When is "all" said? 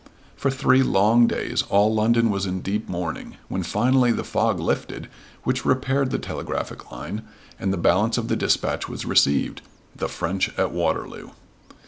1.69-1.93